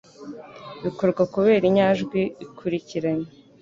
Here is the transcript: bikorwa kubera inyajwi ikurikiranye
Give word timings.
bikorwa 0.83 1.23
kubera 1.33 1.63
inyajwi 1.69 2.21
ikurikiranye 2.45 3.29